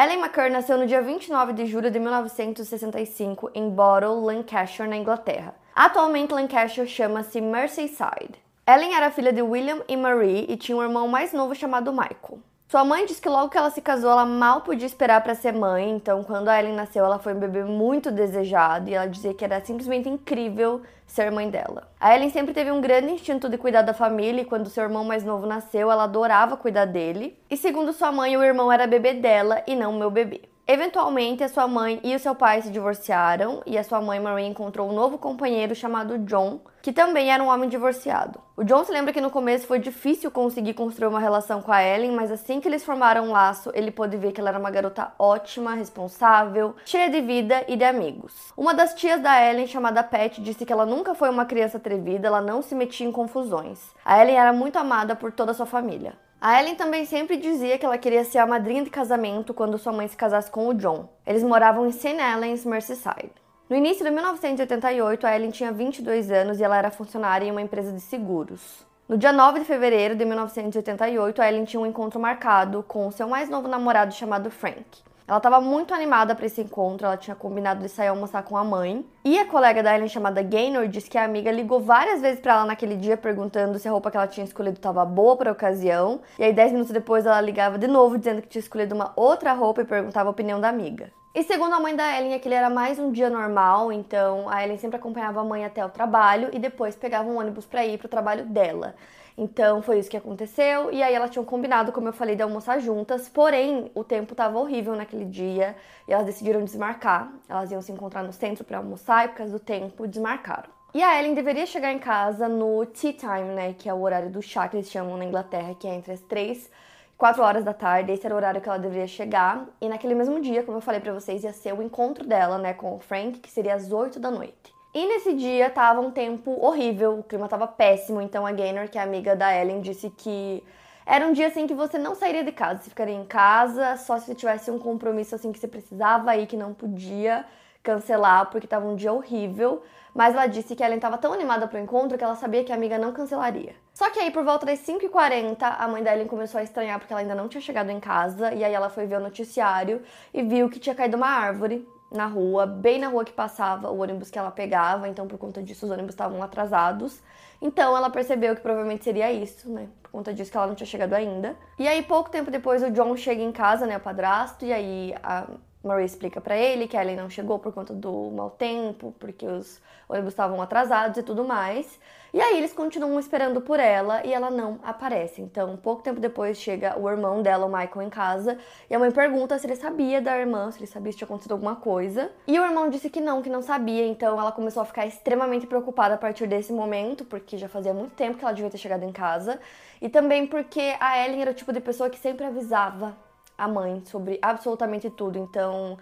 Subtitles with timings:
[0.00, 5.56] Ellen McCurr nasceu no dia 29 de julho de 1965 em Bottle, Lancashire, na Inglaterra.
[5.74, 8.38] Atualmente, Lancashire chama-se Merseyside.
[8.64, 12.38] Ellen era filha de William e Marie e tinha um irmão mais novo chamado Michael.
[12.70, 15.54] Sua mãe diz que logo que ela se casou, ela mal podia esperar para ser
[15.54, 19.32] mãe, então quando a Ellen nasceu, ela foi um bebê muito desejado e ela dizia
[19.32, 21.88] que era simplesmente incrível ser mãe dela.
[21.98, 25.02] A Ellen sempre teve um grande instinto de cuidar da família e quando seu irmão
[25.02, 27.38] mais novo nasceu, ela adorava cuidar dele.
[27.48, 30.42] E segundo sua mãe, o irmão era bebê dela e não meu bebê.
[30.70, 34.44] Eventualmente, a sua mãe e o seu pai se divorciaram e a sua mãe Marie
[34.44, 38.38] encontrou um novo companheiro chamado John, que também era um homem divorciado.
[38.54, 41.82] O John se lembra que no começo foi difícil conseguir construir uma relação com a
[41.82, 44.70] Ellen, mas assim que eles formaram um laço, ele pôde ver que ela era uma
[44.70, 48.52] garota ótima, responsável, cheia de vida e de amigos.
[48.54, 52.28] Uma das tias da Ellen, chamada Pat, disse que ela nunca foi uma criança atrevida,
[52.28, 53.80] ela não se metia em confusões.
[54.04, 56.12] A Ellen era muito amada por toda a sua família.
[56.40, 59.92] A Ellen também sempre dizia que ela queria ser a madrinha de casamento quando sua
[59.92, 61.08] mãe se casasse com o John.
[61.26, 62.16] Eles moravam em St.
[62.16, 63.32] Helens, Merseyside.
[63.68, 67.60] No início de 1988, a Ellen tinha 22 anos e ela era funcionária em uma
[67.60, 68.86] empresa de seguros.
[69.08, 73.28] No dia 9 de fevereiro de 1988, a Ellen tinha um encontro marcado com seu
[73.28, 74.86] mais novo namorado chamado Frank.
[75.28, 78.64] Ela estava muito animada para esse encontro, ela tinha combinado de sair almoçar com a
[78.64, 79.04] mãe.
[79.22, 82.54] E a colega da Ellen, chamada Gaynor, disse que a amiga ligou várias vezes para
[82.54, 85.52] ela naquele dia perguntando se a roupa que ela tinha escolhido estava boa para a
[85.52, 86.22] ocasião.
[86.38, 89.52] E aí, 10 minutos depois, ela ligava de novo dizendo que tinha escolhido uma outra
[89.52, 91.12] roupa e perguntava a opinião da amiga.
[91.34, 94.78] E segundo a mãe da Ellen, aquele era mais um dia normal, então a Ellen
[94.78, 98.06] sempre acompanhava a mãe até o trabalho e depois pegava um ônibus para ir para
[98.06, 98.94] o trabalho dela.
[99.38, 100.90] Então foi isso que aconteceu.
[100.90, 103.28] E aí elas tinham combinado, como eu falei, de almoçar juntas.
[103.28, 105.76] Porém, o tempo estava horrível naquele dia
[106.08, 107.32] e elas decidiram desmarcar.
[107.48, 110.68] Elas iam se encontrar no centro para almoçar e por causa do tempo desmarcaram.
[110.92, 113.74] E a Ellen deveria chegar em casa no tea time, né?
[113.78, 116.20] Que é o horário do chá que eles chamam na Inglaterra, que é entre as
[116.22, 116.70] 3 e
[117.16, 118.10] 4 horas da tarde.
[118.10, 119.66] Esse era o horário que ela deveria chegar.
[119.80, 122.72] E naquele mesmo dia, como eu falei para vocês, ia ser o encontro dela, né,
[122.74, 124.77] com o Frank, que seria às 8 da noite.
[124.94, 128.98] E nesse dia tava um tempo horrível, o clima tava péssimo, então a Gaynor, que
[128.98, 130.64] é amiga da Ellen, disse que
[131.04, 134.18] era um dia assim que você não sairia de casa, você ficaria em casa só
[134.18, 137.44] se tivesse um compromisso assim que você precisava ir, que não podia
[137.82, 139.82] cancelar, porque tava um dia horrível.
[140.14, 142.74] Mas ela disse que ela estava tão animada pro encontro que ela sabia que a
[142.74, 143.74] amiga não cancelaria.
[143.94, 147.12] Só que aí, por volta das 5h40, a mãe da Ellen começou a estranhar porque
[147.12, 148.52] ela ainda não tinha chegado em casa.
[148.52, 150.02] E aí ela foi ver o noticiário
[150.34, 154.00] e viu que tinha caído uma árvore na rua, bem na rua que passava o
[154.00, 157.20] ônibus que ela pegava, então por conta disso os ônibus estavam atrasados.
[157.60, 159.88] Então ela percebeu que provavelmente seria isso, né?
[160.02, 161.56] Por conta disso que ela não tinha chegado ainda.
[161.78, 165.14] E aí pouco tempo depois o John chega em casa, né, o padrasto, e aí
[165.22, 165.46] a
[165.88, 169.46] Marie explica para ele que a Ellen não chegou por conta do mau tempo, porque
[169.46, 171.98] os ônibus estavam atrasados e tudo mais.
[172.32, 175.40] E aí eles continuam esperando por ela e ela não aparece.
[175.40, 178.58] Então, pouco tempo depois chega o irmão dela, o Michael, em casa
[178.90, 181.52] e a mãe pergunta se ele sabia da irmã, se ele sabia se tinha acontecido
[181.52, 182.30] alguma coisa.
[182.46, 184.06] E o irmão disse que não, que não sabia.
[184.06, 188.12] Então, ela começou a ficar extremamente preocupada a partir desse momento, porque já fazia muito
[188.14, 189.58] tempo que ela devia ter chegado em casa.
[190.02, 193.16] E também porque a Ellen era o tipo de pessoa que sempre avisava
[193.58, 195.38] a mãe sobre absolutamente tudo.
[195.38, 195.98] Então,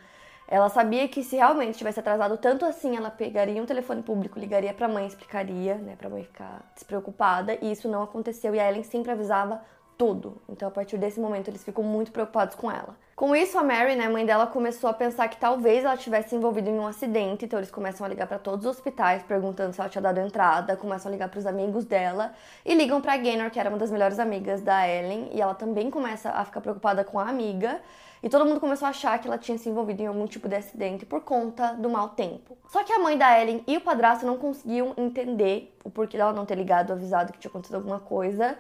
[0.47, 4.73] ela sabia que se realmente tivesse atrasado tanto assim, ela pegaria um telefone público, ligaria
[4.73, 8.69] para a mãe, explicaria, né, para mãe ficar despreocupada, e isso não aconteceu e a
[8.69, 9.61] Ellen sempre avisava
[9.97, 10.41] tudo.
[10.49, 12.97] Então, a partir desse momento, eles ficam muito preocupados com ela.
[13.15, 16.69] Com isso, a Mary, né, mãe dela, começou a pensar que talvez ela tivesse envolvido
[16.69, 17.47] em um acidente.
[17.47, 20.77] Então, eles começam a ligar para todos os hospitais perguntando se ela tinha dado entrada,
[20.77, 22.35] começam a ligar para os amigos dela
[22.65, 25.91] e ligam para Gaynor, que era uma das melhores amigas da Ellen, e ela também
[25.91, 27.81] começa a ficar preocupada com a amiga.
[28.23, 30.57] E todo mundo começou a achar que ela tinha se envolvido em algum tipo de
[30.57, 32.57] acidente por conta do mau tempo.
[32.69, 36.33] Só que a mãe da Ellen e o padrasto não conseguiam entender o porquê dela
[36.33, 38.59] não ter ligado, avisado que tinha acontecido alguma coisa.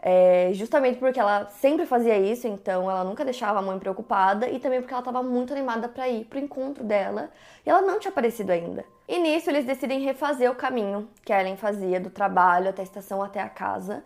[0.00, 4.60] É, justamente porque ela sempre fazia isso, então ela nunca deixava a mãe preocupada e
[4.60, 7.30] também porque ela estava muito animada para ir pro encontro dela
[7.66, 8.84] e ela não tinha aparecido ainda.
[9.08, 12.84] E nisso eles decidem refazer o caminho que a Ellen fazia do trabalho até a
[12.84, 14.04] estação até a casa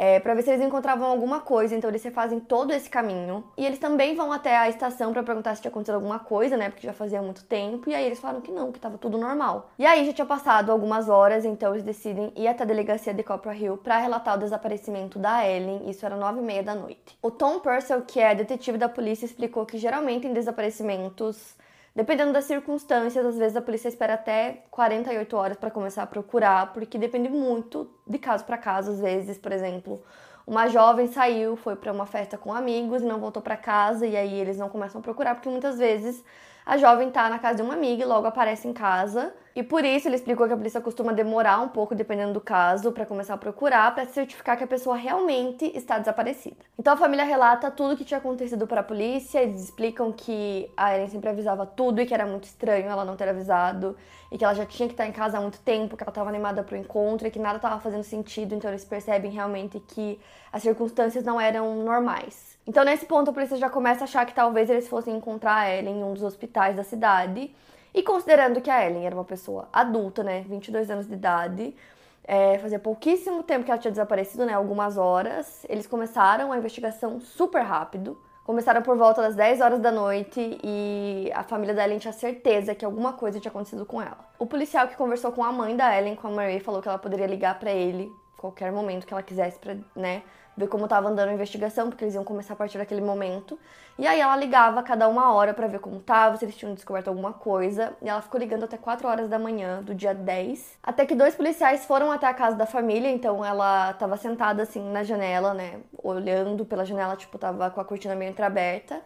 [0.00, 1.74] é, para ver se eles encontravam alguma coisa.
[1.74, 3.42] Então eles refazem todo esse caminho.
[3.56, 6.70] E eles também vão até a estação para perguntar se tinha acontecido alguma coisa, né?
[6.70, 7.90] Porque já fazia muito tempo.
[7.90, 9.72] E aí eles falaram que não, que tava tudo normal.
[9.76, 13.24] E aí já tinha passado algumas horas, então eles decidem ir até a delegacia de
[13.24, 15.90] Copper Hill para relatar o desaparecimento da Ellen.
[15.90, 17.18] Isso era nove e meia da noite.
[17.20, 21.56] O Tom Purcell, que é detetive da polícia, explicou que geralmente em desaparecimentos
[21.94, 26.72] Dependendo das circunstâncias, às vezes a polícia espera até 48 horas para começar a procurar,
[26.72, 28.92] porque depende muito de caso para caso.
[28.92, 30.02] Às vezes, por exemplo,
[30.46, 34.16] uma jovem saiu, foi para uma festa com amigos e não voltou para casa, e
[34.16, 36.24] aí eles não começam a procurar, porque muitas vezes
[36.68, 39.32] a jovem tá na casa de uma amiga e logo aparece em casa.
[39.56, 42.92] E por isso ele explicou que a polícia costuma demorar um pouco, dependendo do caso,
[42.92, 46.58] para começar a procurar, para certificar que a pessoa realmente está desaparecida.
[46.78, 50.70] Então a família relata tudo o que tinha acontecido para a polícia, eles explicam que
[50.76, 53.96] a Ellen sempre avisava tudo e que era muito estranho ela não ter avisado,
[54.30, 56.28] e que ela já tinha que estar em casa há muito tempo, que ela estava
[56.28, 60.20] animada para o encontro e que nada estava fazendo sentido, então eles percebem realmente que
[60.52, 62.57] as circunstâncias não eram normais.
[62.68, 65.74] Então, nesse ponto, a polícia já começa a achar que talvez eles fossem encontrar a
[65.74, 67.50] Ellen em um dos hospitais da cidade.
[67.94, 71.74] E considerando que a Ellen era uma pessoa adulta, né, 22 anos de idade,
[72.22, 77.18] é, fazia pouquíssimo tempo que ela tinha desaparecido, né, algumas horas, eles começaram a investigação
[77.20, 78.20] super rápido.
[78.44, 82.74] Começaram por volta das 10 horas da noite e a família da Ellen tinha certeza
[82.74, 84.18] que alguma coisa tinha acontecido com ela.
[84.38, 86.98] O policial que conversou com a mãe da Ellen, com a Marie, falou que ela
[86.98, 90.22] poderia ligar para ele qualquer momento que ela quisesse para, né,
[90.56, 93.58] ver como estava andando a investigação, porque eles iam começar a partir daquele momento.
[93.98, 96.72] E aí ela ligava a cada uma hora para ver como estava, se eles tinham
[96.72, 97.92] descoberto alguma coisa.
[98.00, 100.78] E ela ficou ligando até 4 horas da manhã do dia 10.
[100.82, 104.82] Até que dois policiais foram até a casa da família, então ela estava sentada assim
[104.90, 109.00] na janela, né, olhando pela janela, tipo, tava com a cortina meio entreaberta.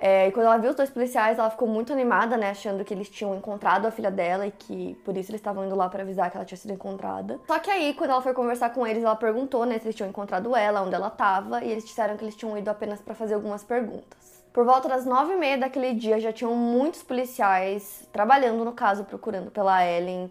[0.00, 2.50] É, e quando ela viu os dois policiais, ela ficou muito animada, né?
[2.50, 5.74] Achando que eles tinham encontrado a filha dela e que por isso eles estavam indo
[5.74, 7.40] lá para avisar que ela tinha sido encontrada.
[7.48, 10.08] Só que aí, quando ela foi conversar com eles, ela perguntou, né, se eles tinham
[10.08, 13.34] encontrado ela, onde ela tava, e eles disseram que eles tinham ido apenas para fazer
[13.34, 14.38] algumas perguntas.
[14.52, 19.04] Por volta das nove e meia daquele dia, já tinham muitos policiais trabalhando no caso,
[19.04, 20.30] procurando pela Ellen.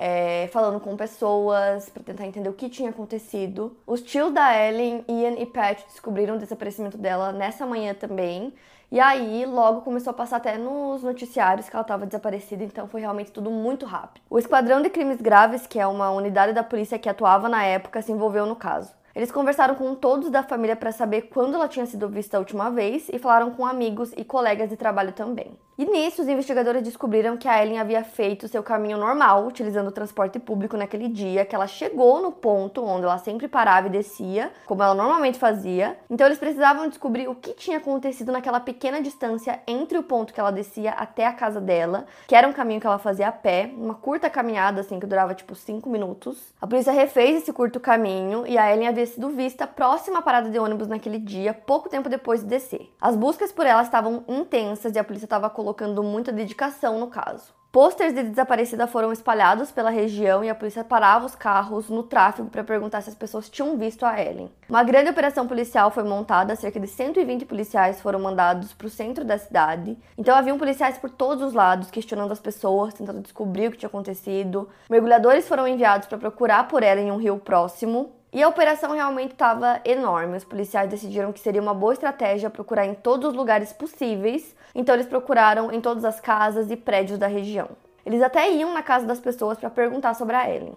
[0.00, 3.76] É, falando com pessoas para tentar entender o que tinha acontecido.
[3.84, 8.54] Os tios da Ellen, Ian e Pat descobriram o desaparecimento dela nessa manhã também.
[8.92, 13.00] E aí, logo começou a passar até nos noticiários que ela estava desaparecida, então foi
[13.00, 14.22] realmente tudo muito rápido.
[14.30, 18.00] O Esquadrão de Crimes Graves, que é uma unidade da polícia que atuava na época,
[18.00, 18.94] se envolveu no caso.
[19.14, 22.70] Eles conversaram com todos da família para saber quando ela tinha sido vista a última
[22.70, 25.58] vez e falaram com amigos e colegas de trabalho também.
[25.78, 29.92] E nisso, os investigadores descobriram que a Ellen havia feito seu caminho normal, utilizando o
[29.92, 34.50] transporte público naquele dia, que ela chegou no ponto onde ela sempre parava e descia,
[34.66, 35.96] como ela normalmente fazia.
[36.10, 40.40] Então, eles precisavam descobrir o que tinha acontecido naquela pequena distância entre o ponto que
[40.40, 43.70] ela descia até a casa dela, que era um caminho que ela fazia a pé,
[43.72, 46.52] uma curta caminhada assim que durava tipo 5 minutos.
[46.60, 50.50] A polícia refez esse curto caminho e a Ellen havia sido vista próxima à parada
[50.50, 52.92] de ônibus naquele dia, pouco tempo depois de descer.
[53.00, 57.08] As buscas por ela estavam intensas e a polícia estava colocando colocando muita dedicação no
[57.08, 57.52] caso.
[57.70, 62.48] Pôsteres de desaparecida foram espalhados pela região e a polícia parava os carros no tráfego
[62.48, 64.50] para perguntar se as pessoas tinham visto a Ellen.
[64.66, 69.22] Uma grande operação policial foi montada, cerca de 120 policiais foram mandados para o centro
[69.22, 69.98] da cidade.
[70.16, 73.88] Então haviam policiais por todos os lados questionando as pessoas, tentando descobrir o que tinha
[73.88, 74.70] acontecido.
[74.88, 78.17] Mergulhadores foram enviados para procurar por ela em um rio próximo.
[78.30, 80.36] E a operação realmente estava enorme.
[80.36, 84.94] Os policiais decidiram que seria uma boa estratégia procurar em todos os lugares possíveis, então
[84.94, 87.70] eles procuraram em todas as casas e prédios da região.
[88.04, 90.76] Eles até iam na casa das pessoas para perguntar sobre a Ellen.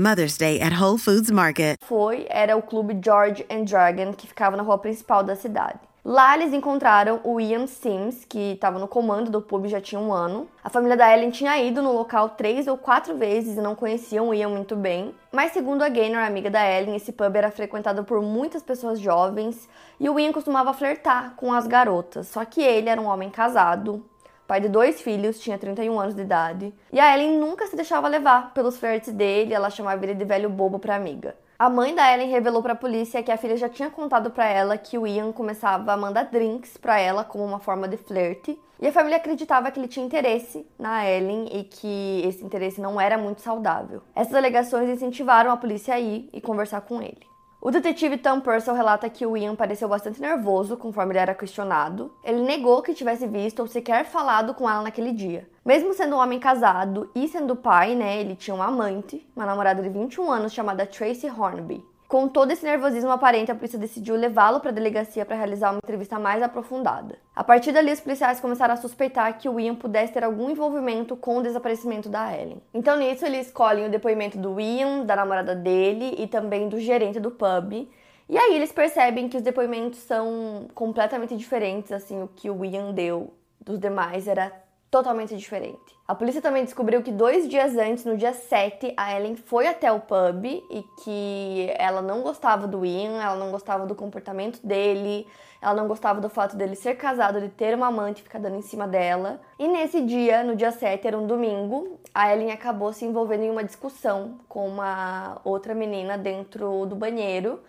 [0.00, 1.76] Mother's Day at Whole Foods Market.
[1.82, 5.78] Foi, era o clube George and Dragon, que ficava na rua principal da cidade.
[6.02, 10.10] Lá eles encontraram o Ian Sims, que estava no comando do pub já tinha um
[10.10, 10.48] ano.
[10.64, 14.30] A família da Ellen tinha ido no local três ou quatro vezes e não conheciam
[14.30, 15.14] o Ian muito bem.
[15.30, 19.68] Mas segundo a Gaynor, amiga da Ellen, esse pub era frequentado por muitas pessoas jovens
[20.00, 22.28] e o Ian costumava flertar com as garotas.
[22.28, 24.02] Só que ele era um homem casado,
[24.50, 26.74] pai de dois filhos, tinha 31 anos de idade.
[26.92, 30.50] E a Ellen nunca se deixava levar pelos flertes dele, ela chamava ele de velho
[30.50, 31.36] bobo pra amiga.
[31.56, 34.48] A mãe da Ellen revelou para a polícia que a filha já tinha contado para
[34.48, 38.58] ela que o Ian começava a mandar drinks para ela como uma forma de flerte,
[38.80, 43.00] e a família acreditava que ele tinha interesse na Ellen e que esse interesse não
[43.00, 44.02] era muito saudável.
[44.16, 47.29] Essas alegações incentivaram a polícia a ir e conversar com ele.
[47.62, 52.10] O detetive Tom Purcell relata que o Ian pareceu bastante nervoso conforme ele era questionado.
[52.24, 55.46] Ele negou que tivesse visto ou sequer falado com ela naquele dia.
[55.62, 59.82] Mesmo sendo um homem casado e sendo pai, né, ele tinha uma amante, uma namorada
[59.82, 61.84] de 21 anos chamada Tracy Hornby.
[62.10, 65.78] Com todo esse nervosismo aparente, a polícia decidiu levá-lo para a delegacia para realizar uma
[65.78, 67.16] entrevista mais aprofundada.
[67.36, 71.16] A partir dali, os policiais começaram a suspeitar que o Ian pudesse ter algum envolvimento
[71.16, 72.60] com o desaparecimento da Ellen.
[72.74, 77.20] Então, nisso, eles escolhem o depoimento do Ian, da namorada dele e também do gerente
[77.20, 77.88] do pub.
[78.28, 82.90] E aí eles percebem que os depoimentos são completamente diferentes, assim, o que o Ian
[82.90, 84.50] deu dos demais era
[84.90, 85.94] totalmente diferente.
[86.10, 89.92] A polícia também descobriu que dois dias antes, no dia 7, a Ellen foi até
[89.92, 95.24] o pub e que ela não gostava do Ian, ela não gostava do comportamento dele,
[95.62, 98.56] ela não gostava do fato dele ser casado, de ter uma amante e ficar dando
[98.56, 99.40] em cima dela.
[99.56, 103.50] E nesse dia, no dia 7, era um domingo, a Ellen acabou se envolvendo em
[103.50, 107.60] uma discussão com uma outra menina dentro do banheiro.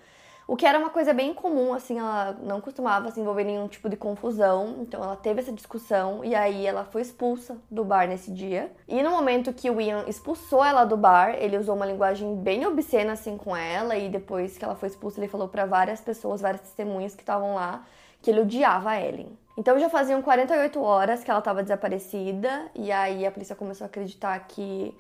[0.52, 3.70] O que era uma coisa bem comum, assim, ela não costumava se envolver em nenhum
[3.70, 4.80] tipo de confusão.
[4.82, 8.70] Então ela teve essa discussão e aí ela foi expulsa do bar nesse dia.
[8.86, 12.66] E no momento que o Ian expulsou ela do bar, ele usou uma linguagem bem
[12.66, 16.42] obscena assim com ela e depois que ela foi expulsa, ele falou para várias pessoas,
[16.42, 17.86] várias testemunhas que estavam lá,
[18.22, 19.32] que ele odiava a Ellen.
[19.58, 23.88] Então já faziam 48 horas que ela estava desaparecida e aí a polícia começou a
[23.88, 24.94] acreditar que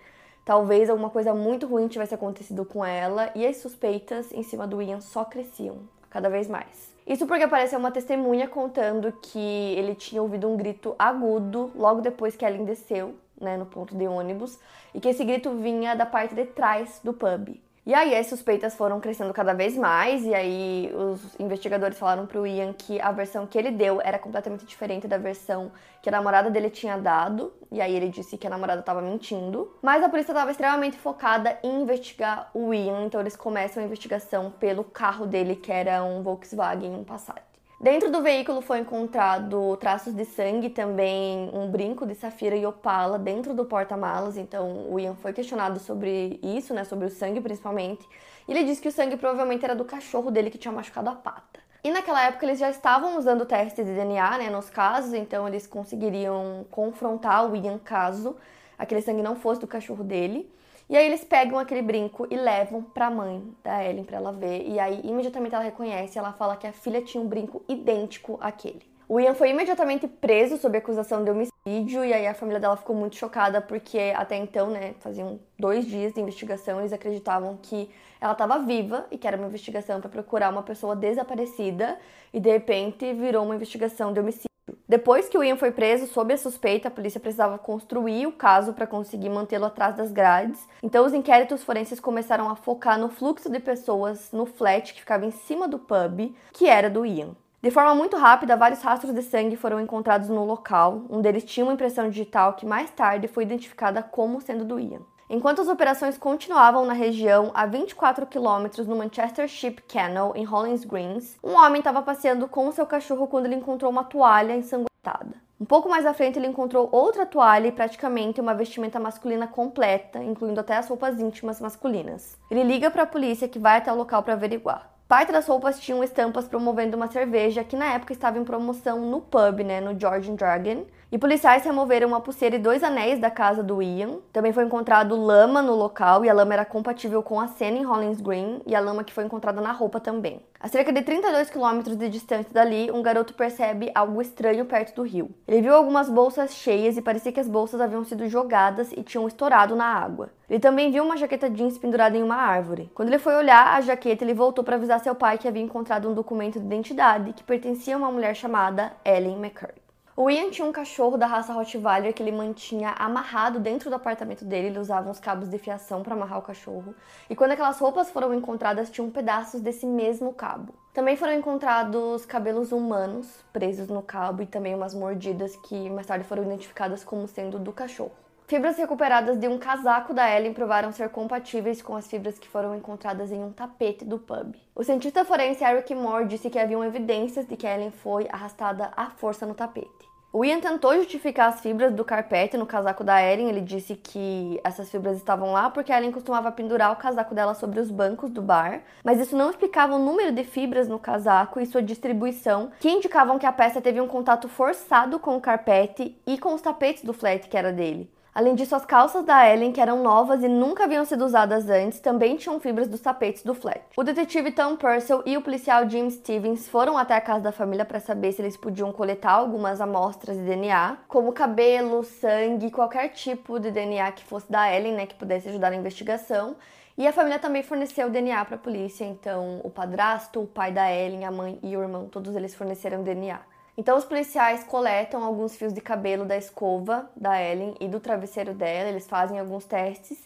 [0.44, 4.82] Talvez alguma coisa muito ruim tivesse acontecido com ela e as suspeitas em cima do
[4.82, 5.78] Ian só cresciam
[6.10, 6.92] cada vez mais.
[7.06, 12.36] Isso porque apareceu uma testemunha contando que ele tinha ouvido um grito agudo logo depois
[12.36, 14.60] que Ellen desceu, né, no ponto de ônibus,
[14.94, 17.60] e que esse grito vinha da parte de trás do pub.
[17.84, 22.46] E aí as suspeitas foram crescendo cada vez mais, e aí os investigadores falaram pro
[22.46, 26.52] Ian que a versão que ele deu era completamente diferente da versão que a namorada
[26.52, 29.76] dele tinha dado, e aí ele disse que a namorada estava mentindo.
[29.82, 34.52] Mas a polícia estava extremamente focada em investigar o Ian, então eles começam a investigação
[34.52, 37.51] pelo carro dele, que era um Volkswagen, um Passat.
[37.82, 43.18] Dentro do veículo foi encontrado traços de sangue, também um brinco de safira e opala
[43.18, 44.38] dentro do porta-malas.
[44.38, 48.08] Então o Ian foi questionado sobre isso, né, sobre o sangue principalmente.
[48.48, 51.16] E ele disse que o sangue provavelmente era do cachorro dele que tinha machucado a
[51.16, 51.60] pata.
[51.84, 55.66] E naquela época eles já estavam usando testes de DNA, né, nos casos, então eles
[55.66, 58.36] conseguiriam confrontar o Ian caso
[58.78, 60.48] aquele sangue não fosse do cachorro dele.
[60.92, 64.34] E aí eles pegam aquele brinco e levam para a mãe da Ellen para ela
[64.34, 64.68] ver.
[64.68, 68.82] E aí imediatamente ela reconhece, ela fala que a filha tinha um brinco idêntico àquele.
[69.08, 72.94] O Ian foi imediatamente preso sob acusação de homicídio e aí a família dela ficou
[72.94, 78.34] muito chocada porque até então, né, faziam dois dias de investigação, eles acreditavam que ela
[78.34, 81.98] estava viva e que era uma investigação para procurar uma pessoa desaparecida
[82.34, 84.51] e de repente virou uma investigação de homicídio.
[84.88, 88.74] Depois que o Ian foi preso sob a suspeita, a polícia precisava construir o caso
[88.74, 90.68] para conseguir mantê-lo atrás das grades.
[90.84, 95.26] Então, os inquéritos forenses começaram a focar no fluxo de pessoas no flat que ficava
[95.26, 97.36] em cima do pub, que era do Ian.
[97.62, 101.04] De forma muito rápida, vários rastros de sangue foram encontrados no local.
[101.08, 105.02] Um deles tinha uma impressão digital que mais tarde foi identificada como sendo do Ian.
[105.34, 110.84] Enquanto as operações continuavam na região, a 24 quilômetros no Manchester Ship Canal, em Hollins
[110.84, 115.32] Greens, um homem estava passeando com seu cachorro quando ele encontrou uma toalha ensanguentada.
[115.58, 120.22] Um pouco mais à frente, ele encontrou outra toalha e praticamente uma vestimenta masculina completa,
[120.22, 122.38] incluindo até as roupas íntimas masculinas.
[122.52, 124.92] Ele liga para a polícia que vai até o local para averiguar.
[125.08, 129.22] Parte das roupas tinham estampas promovendo uma cerveja que na época estava em promoção no
[129.22, 133.62] pub, né, no George Dragon, e policiais removeram uma pulseira e dois anéis da casa
[133.62, 134.20] do Ian.
[134.32, 137.84] Também foi encontrado lama no local e a lama era compatível com a cena em
[137.84, 140.42] Hollins Green e a lama que foi encontrada na roupa também.
[140.58, 145.02] A cerca de 32 quilômetros de distância dali, um garoto percebe algo estranho perto do
[145.02, 145.30] rio.
[145.46, 149.28] Ele viu algumas bolsas cheias e parecia que as bolsas haviam sido jogadas e tinham
[149.28, 150.30] estourado na água.
[150.50, 152.90] Ele também viu uma jaqueta jeans pendurada em uma árvore.
[152.96, 156.10] Quando ele foi olhar a jaqueta, ele voltou para avisar seu pai que havia encontrado
[156.10, 159.91] um documento de identidade que pertencia a uma mulher chamada Ellen McCurry.
[160.24, 164.46] O Ian tinha um cachorro da raça Rottweiler que ele mantinha amarrado dentro do apartamento
[164.46, 164.68] dele.
[164.68, 166.94] Ele usava uns cabos de fiação para amarrar o cachorro.
[167.28, 170.76] E quando aquelas roupas foram encontradas, tinham pedaços desse mesmo cabo.
[170.94, 176.24] Também foram encontrados cabelos humanos presos no cabo e também umas mordidas que mais tarde
[176.24, 178.12] foram identificadas como sendo do cachorro.
[178.46, 182.76] Fibras recuperadas de um casaco da Ellen provaram ser compatíveis com as fibras que foram
[182.76, 184.56] encontradas em um tapete do pub.
[184.76, 189.10] O cientista forense Eric Moore disse que haviam evidências de que Ellen foi arrastada à
[189.10, 190.11] força no tapete.
[190.34, 193.50] O Ian tentou justificar as fibras do carpete no casaco da Erin.
[193.50, 197.54] Ele disse que essas fibras estavam lá porque a Ellen costumava pendurar o casaco dela
[197.54, 201.60] sobre os bancos do bar, mas isso não explicava o número de fibras no casaco
[201.60, 206.18] e sua distribuição, que indicavam que a peça teve um contato forçado com o carpete
[206.26, 208.10] e com os tapetes do flat que era dele.
[208.34, 212.00] Além disso, as calças da Ellen, que eram novas e nunca haviam sido usadas antes,
[212.00, 213.82] também tinham fibras dos tapetes do flat.
[213.98, 217.84] O detetive Tom Purcell e o policial Jim Stevens foram até a casa da família
[217.84, 223.60] para saber se eles podiam coletar algumas amostras de DNA, como cabelo, sangue, qualquer tipo
[223.60, 226.56] de DNA que fosse da Ellen, né, que pudesse ajudar na investigação.
[226.98, 230.90] E a família também forneceu DNA para a polícia, então o padrasto, o pai da
[230.90, 233.51] Ellen, a mãe e o irmão, todos eles forneceram DNA.
[233.82, 238.54] Então os policiais coletam alguns fios de cabelo da escova da Ellen e do travesseiro
[238.54, 240.20] dela, eles fazem alguns testes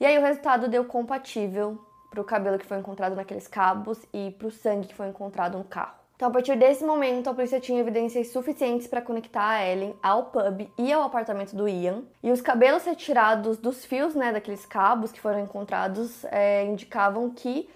[0.00, 1.78] e aí o resultado deu compatível
[2.08, 5.58] para o cabelo que foi encontrado naqueles cabos e para o sangue que foi encontrado
[5.58, 5.92] no carro.
[6.16, 10.30] Então, a partir desse momento, a polícia tinha evidências suficientes para conectar a Ellen ao
[10.30, 12.04] pub e ao apartamento do Ian.
[12.22, 17.68] E os cabelos retirados dos fios, né, daqueles cabos que foram encontrados, é, indicavam que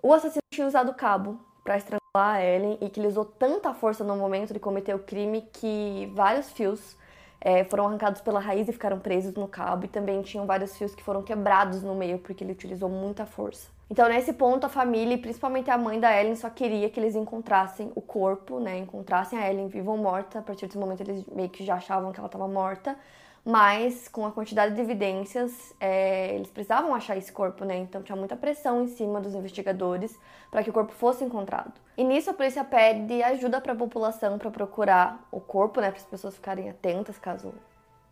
[0.00, 3.74] o assassino tinha usado o cabo para estrangular a Ellen e que ele usou tanta
[3.74, 6.96] força no momento de cometer o crime que vários fios
[7.40, 10.94] é, foram arrancados pela raiz e ficaram presos no cabo, e também tinham vários fios
[10.94, 13.68] que foram quebrados no meio porque ele utilizou muita força.
[13.90, 17.16] Então, nesse ponto, a família, e principalmente a mãe da Ellen, só queria que eles
[17.16, 18.78] encontrassem o corpo, né?
[18.78, 20.38] Encontrassem a Ellen viva ou morta.
[20.38, 22.96] A partir desse momento, eles meio que já achavam que ela estava morta
[23.44, 27.76] mas com a quantidade de evidências, é, eles precisavam achar esse corpo, né?
[27.76, 30.18] Então tinha muita pressão em cima dos investigadores
[30.50, 31.74] para que o corpo fosse encontrado.
[31.96, 35.90] E nisso a polícia pede ajuda para a população para procurar o corpo, né?
[35.90, 37.52] Para as pessoas ficarem atentas caso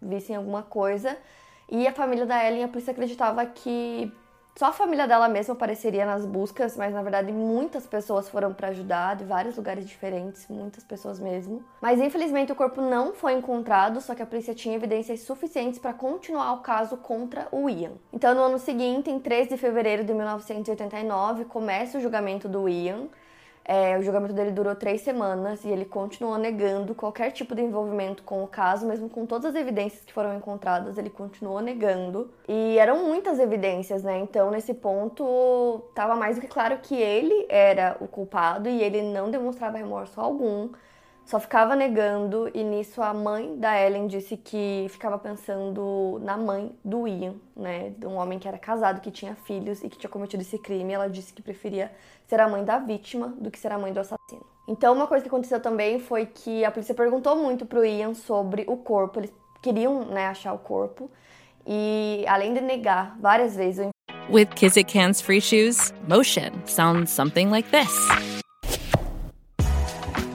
[0.01, 1.17] vissem alguma coisa.
[1.71, 4.13] E a família da Ellen, a polícia acreditava que
[4.55, 8.69] só a família dela mesma apareceria nas buscas, mas na verdade muitas pessoas foram para
[8.69, 11.65] ajudar, de vários lugares diferentes, muitas pessoas mesmo.
[11.81, 15.95] Mas infelizmente o corpo não foi encontrado, só que a polícia tinha evidências suficientes para
[15.95, 17.93] continuar o caso contra o Ian.
[18.13, 23.09] Então no ano seguinte, em 3 de fevereiro de 1989, começa o julgamento do Ian.
[23.65, 28.23] É, o julgamento dele durou três semanas e ele continuou negando qualquer tipo de envolvimento
[28.25, 32.31] com o caso, mesmo com todas as evidências que foram encontradas, ele continuou negando.
[32.49, 34.19] E eram muitas evidências, né?
[34.19, 39.03] Então, nesse ponto, estava mais do que claro que ele era o culpado e ele
[39.03, 40.71] não demonstrava remorso algum
[41.25, 46.75] só ficava negando e nisso a mãe da Ellen disse que ficava pensando na mãe
[46.85, 50.11] do Ian, né, de um homem que era casado, que tinha filhos e que tinha
[50.11, 50.93] cometido esse crime.
[50.93, 51.91] Ela disse que preferia
[52.27, 54.45] ser a mãe da vítima do que ser a mãe do assassino.
[54.69, 58.65] Então, uma coisa que aconteceu também foi que a polícia perguntou muito pro Ian sobre
[58.69, 59.21] o corpo.
[59.21, 61.11] Eles queriam, né, achar o corpo
[61.67, 63.89] e além de negar várias vezes.
[64.31, 67.93] With Kizik hands free shoes, motion sounds something like this.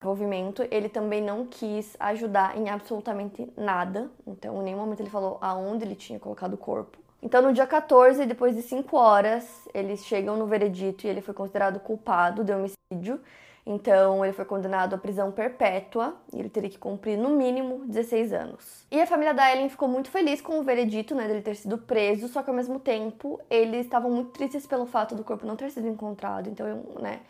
[0.00, 4.10] envolvimento, ele também não quis ajudar em absolutamente nada.
[4.26, 6.98] Então, em nenhum momento ele falou aonde ele tinha colocado o corpo.
[7.20, 11.34] Então, no dia 14, depois de 5 horas, eles chegam no veredito e ele foi
[11.34, 13.20] considerado culpado de homicídio.
[13.66, 18.32] Então, ele foi condenado à prisão perpétua e ele teria que cumprir no mínimo 16
[18.32, 18.86] anos.
[18.90, 21.76] E a família da Ellen ficou muito feliz com o veredito, né, dele ter sido
[21.76, 25.56] preso, só que ao mesmo tempo eles estavam muito tristes pelo fato do corpo não
[25.56, 26.48] ter sido encontrado.
[26.48, 26.66] Então,
[27.00, 27.20] né,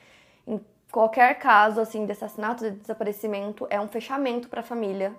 [0.91, 5.15] qualquer caso assim de assassinato, de desaparecimento é um fechamento para a família.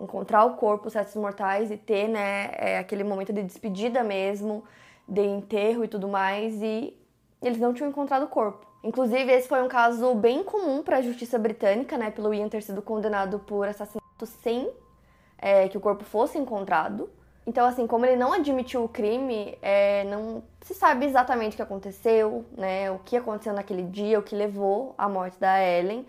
[0.00, 4.64] Encontrar o corpo, os restos mortais e ter, né, é, aquele momento de despedida mesmo,
[5.06, 6.96] de enterro e tudo mais, e
[7.40, 8.66] eles não tinham encontrado o corpo.
[8.82, 12.62] Inclusive, esse foi um caso bem comum para a justiça britânica, né, pelo Ian ter
[12.62, 14.70] sido condenado por assassinato sem
[15.38, 17.08] é, que o corpo fosse encontrado.
[17.46, 21.62] Então, assim, como ele não admitiu o crime, é, não se sabe exatamente o que
[21.62, 22.90] aconteceu, né?
[22.90, 26.06] O que aconteceu naquele dia, o que levou à morte da Ellen.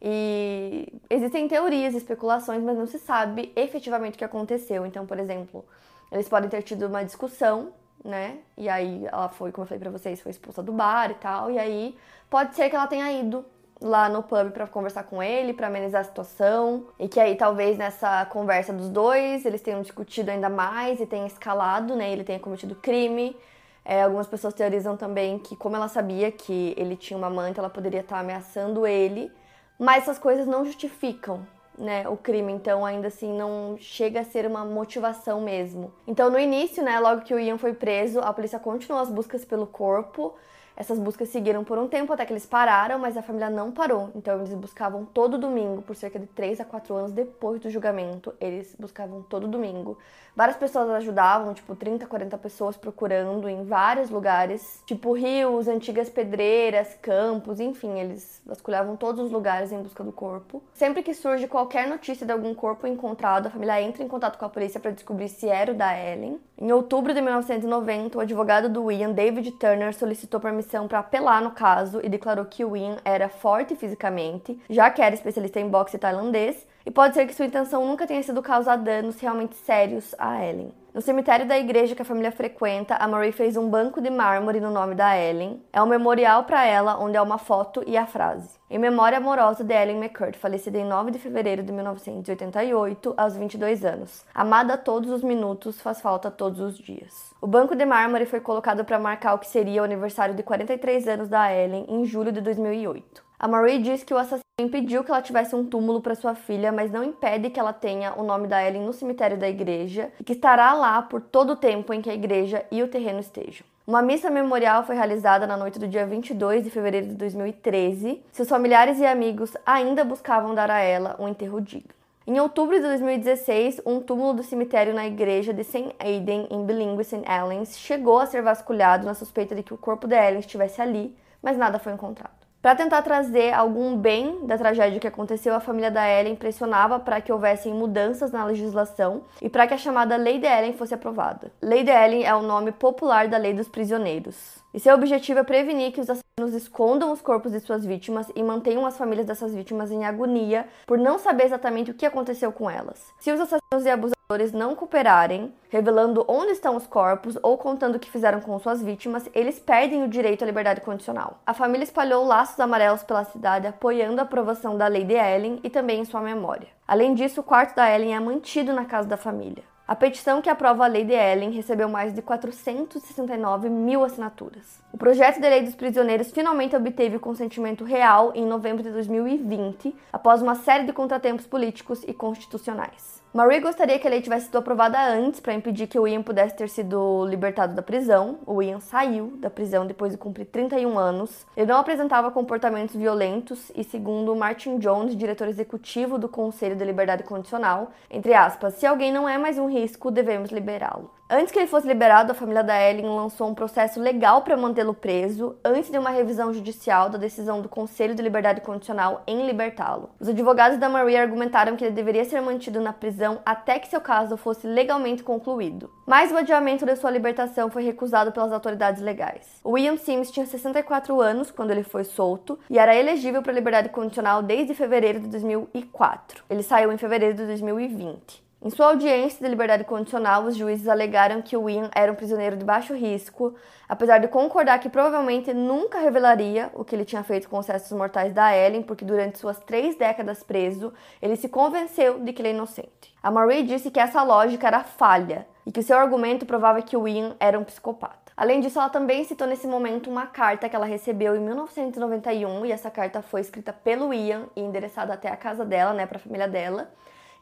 [0.00, 4.86] E existem teorias, especulações, mas não se sabe efetivamente o que aconteceu.
[4.86, 5.64] Então, por exemplo,
[6.12, 7.72] eles podem ter tido uma discussão,
[8.04, 8.38] né?
[8.56, 11.50] E aí ela foi, como eu falei pra vocês, foi expulsa do bar e tal.
[11.50, 11.96] E aí
[12.30, 13.44] pode ser que ela tenha ido
[13.80, 17.76] lá no pub para conversar com ele, para amenizar a situação, e que aí talvez
[17.76, 22.10] nessa conversa dos dois eles tenham discutido ainda mais e tenha escalado, né?
[22.10, 23.36] Ele tenha cometido crime.
[23.84, 27.70] É, algumas pessoas teorizam também que, como ela sabia que ele tinha uma amante, ela
[27.70, 29.30] poderia estar ameaçando ele,
[29.78, 31.46] mas essas coisas não justificam.
[31.78, 35.92] Né, o crime, então ainda assim não chega a ser uma motivação mesmo.
[36.06, 39.44] Então no início, né, logo que o Ian foi preso, a polícia continuou as buscas
[39.44, 40.34] pelo corpo,
[40.76, 44.10] Essas buscas seguiram por um tempo até que eles pararam, mas a família não parou.
[44.14, 48.34] Então eles buscavam todo domingo, por cerca de 3 a 4 anos depois do julgamento.
[48.38, 49.96] Eles buscavam todo domingo.
[50.36, 56.92] Várias pessoas ajudavam, tipo 30, 40 pessoas procurando em vários lugares, tipo rios, antigas pedreiras,
[57.00, 60.62] campos, enfim, eles vasculhavam todos os lugares em busca do corpo.
[60.74, 64.44] Sempre que surge qualquer notícia de algum corpo encontrado, a família entra em contato com
[64.44, 66.38] a polícia para descobrir se era o da Ellen.
[66.58, 71.50] Em outubro de 1990, o advogado do William, David Turner, solicitou permissão para apelar no
[71.50, 75.98] caso e declarou que o William era forte fisicamente, já que era especialista em boxe
[75.98, 80.44] tailandês, e pode ser que sua intenção nunca tenha sido causar danos realmente sérios a
[80.44, 80.72] Ellen.
[80.96, 84.60] No cemitério da igreja que a família frequenta, a Marie fez um banco de mármore
[84.60, 85.62] no nome da Ellen.
[85.70, 88.58] É um memorial para ela, onde há uma foto e a frase.
[88.70, 93.84] Em memória amorosa de Ellen McCurt, falecida em 9 de fevereiro de 1988, aos 22
[93.84, 94.24] anos.
[94.34, 97.30] Amada a todos os minutos, faz falta todos os dias.
[97.42, 101.08] O banco de mármore foi colocado para marcar o que seria o aniversário de 43
[101.08, 103.25] anos da Ellen em julho de 2008.
[103.38, 106.72] A Marie diz que o assassino impediu que ela tivesse um túmulo para sua filha,
[106.72, 110.24] mas não impede que ela tenha o nome da Ellen no cemitério da igreja e
[110.24, 113.66] que estará lá por todo o tempo em que a igreja e o terreno estejam.
[113.86, 118.22] Uma missa memorial foi realizada na noite do dia 22 de fevereiro de 2013.
[118.32, 121.94] Seus familiares e amigos ainda buscavam dar a ela um enterro digno.
[122.26, 125.94] Em outubro de 2016, um túmulo do cemitério na igreja de St.
[126.00, 127.22] Aidan, em Bilingue St.
[127.30, 131.14] Helens, chegou a ser vasculhado na suspeita de que o corpo de Ellen estivesse ali,
[131.42, 132.45] mas nada foi encontrado.
[132.66, 137.20] Para tentar trazer algum bem da tragédia que aconteceu, a família da Ellen pressionava para
[137.20, 141.52] que houvessem mudanças na legislação e para que a chamada Lei de Ellen fosse aprovada.
[141.62, 144.65] Lei de Ellen é o nome popular da Lei dos Prisioneiros.
[144.76, 148.42] E seu objetivo é prevenir que os assassinos escondam os corpos de suas vítimas e
[148.42, 152.68] mantenham as famílias dessas vítimas em agonia por não saber exatamente o que aconteceu com
[152.68, 153.02] elas.
[153.18, 157.98] Se os assassinos e abusadores não cooperarem, revelando onde estão os corpos ou contando o
[157.98, 161.38] que fizeram com suas vítimas, eles perdem o direito à liberdade condicional.
[161.46, 165.70] A família espalhou laços amarelos pela cidade apoiando a aprovação da lei de Ellen e
[165.70, 166.68] também em sua memória.
[166.86, 169.64] Além disso, o quarto da Ellen é mantido na casa da família.
[169.88, 174.82] A petição que aprova a lei de Ellen recebeu mais de 469 mil assinaturas.
[174.92, 179.94] O projeto de lei dos prisioneiros finalmente obteve o consentimento real em novembro de 2020,
[180.12, 183.15] após uma série de contratempos políticos e constitucionais.
[183.36, 186.56] Marie gostaria que a lei tivesse sido aprovada antes para impedir que o Ian pudesse
[186.56, 188.38] ter sido libertado da prisão.
[188.46, 191.46] O Ian saiu da prisão depois de cumprir 31 anos.
[191.54, 197.24] Ele não apresentava comportamentos violentos e, segundo Martin Jones, diretor executivo do Conselho de Liberdade
[197.24, 201.10] Condicional, entre aspas, se alguém não é mais um risco, devemos liberá-lo.
[201.28, 204.94] Antes que ele fosse liberado, a família da Ellen lançou um processo legal para mantê-lo
[204.94, 210.10] preso, antes de uma revisão judicial da decisão do Conselho de Liberdade Condicional em libertá-lo.
[210.20, 214.00] Os advogados da Maria argumentaram que ele deveria ser mantido na prisão até que seu
[214.00, 215.90] caso fosse legalmente concluído.
[216.06, 219.60] Mas o adiamento de sua libertação foi recusado pelas autoridades legais.
[219.66, 224.44] William Sims tinha 64 anos quando ele foi solto e era elegível para liberdade condicional
[224.44, 226.44] desde fevereiro de 2004.
[226.48, 228.45] Ele saiu em fevereiro de 2020.
[228.62, 232.56] Em sua audiência de liberdade condicional, os juízes alegaram que o Ian era um prisioneiro
[232.56, 233.54] de baixo risco,
[233.86, 237.92] apesar de concordar que provavelmente nunca revelaria o que ele tinha feito com os restos
[237.92, 242.48] mortais da Ellen, porque durante suas três décadas preso, ele se convenceu de que ele
[242.48, 243.14] é inocente.
[243.22, 247.06] A Marie disse que essa lógica era falha e que seu argumento provava que o
[247.06, 248.32] Ian era um psicopata.
[248.34, 252.72] Além disso, ela também citou nesse momento uma carta que ela recebeu em 1991 e
[252.72, 256.20] essa carta foi escrita pelo Ian e endereçada até a casa dela, né, para a
[256.20, 256.90] família dela.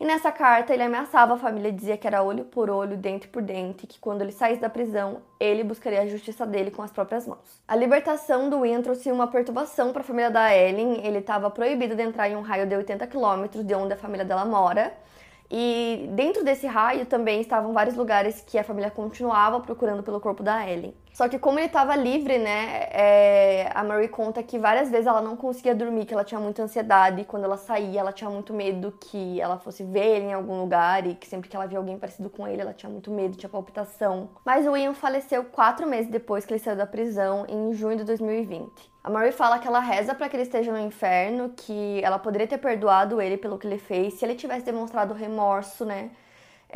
[0.01, 3.41] E nessa carta ele ameaçava a família, dizia que era olho por olho, dente por
[3.41, 7.27] dente, que quando ele saísse da prisão, ele buscaria a justiça dele com as próprias
[7.27, 7.63] mãos.
[7.67, 11.07] A libertação do Ian trouxe uma perturbação para a família da Ellen.
[11.07, 14.25] Ele estava proibido de entrar em um raio de 80 quilômetros de onde a família
[14.25, 14.93] dela mora.
[15.57, 20.43] E dentro desse raio também estavam vários lugares que a família continuava procurando pelo corpo
[20.43, 20.93] da Ellen.
[21.13, 25.23] Só que como ele estava livre, né, é, a Marie conta que várias vezes ela
[25.23, 27.21] não conseguia dormir, que ela tinha muita ansiedade.
[27.21, 30.61] E quando ela saía, ela tinha muito medo que ela fosse ver ele em algum
[30.61, 33.37] lugar e que sempre que ela via alguém parecido com ele, ela tinha muito medo,
[33.37, 34.31] tinha palpitação.
[34.45, 38.03] Mas o Ian faleceu quatro meses depois que ele saiu da prisão, em junho de
[38.03, 38.94] 2020.
[39.05, 42.47] A Marie fala que ela reza para que ele esteja no inferno, que ela poderia
[42.47, 46.11] ter perdoado ele pelo que ele fez se ele tivesse demonstrado remorso, né?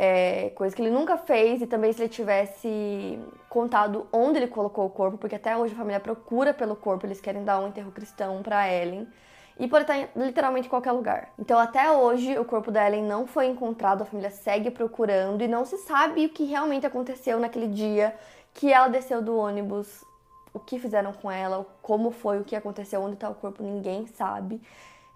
[0.00, 4.86] é, coisa que ele nunca fez, e também se ele tivesse contado onde ele colocou
[4.86, 7.90] o corpo, porque até hoje a família procura pelo corpo, eles querem dar um enterro
[7.90, 9.08] cristão para Ellen.
[9.58, 11.30] E pode estar em literalmente qualquer lugar.
[11.36, 15.48] Então, até hoje, o corpo da Ellen não foi encontrado, a família segue procurando e
[15.48, 18.14] não se sabe o que realmente aconteceu naquele dia
[18.54, 20.04] que ela desceu do ônibus,
[20.58, 24.06] o que fizeram com ela, como foi, o que aconteceu, onde está o corpo, ninguém
[24.06, 24.60] sabe.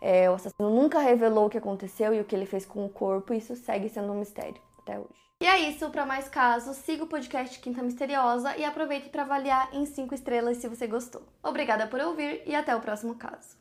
[0.01, 2.89] É, o assassino nunca revelou o que aconteceu e o que ele fez com o
[2.89, 5.23] corpo, e isso segue sendo um mistério até hoje.
[5.41, 9.69] E é isso, para mais casos, siga o podcast Quinta Misteriosa e aproveite para avaliar
[9.73, 11.23] em 5 estrelas se você gostou.
[11.43, 13.57] Obrigada por ouvir e até o próximo caso.